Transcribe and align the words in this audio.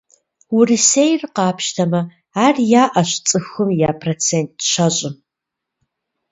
Урысейр 0.57 1.21
къапщтэмэ, 1.35 2.01
ар 2.45 2.55
яӏэщ 2.83 3.11
цӏыхум 3.27 3.69
я 3.89 3.91
процент 4.01 4.51
щэщӏым. 4.71 5.15